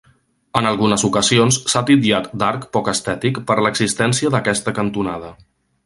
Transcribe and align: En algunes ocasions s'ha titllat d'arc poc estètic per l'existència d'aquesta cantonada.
En 0.59 0.67
algunes 0.69 1.03
ocasions 1.09 1.59
s'ha 1.73 1.83
titllat 1.91 2.31
d'arc 2.43 2.67
poc 2.79 2.91
estètic 2.95 3.39
per 3.51 3.59
l'existència 3.67 4.37
d'aquesta 4.39 4.79
cantonada. 4.81 5.33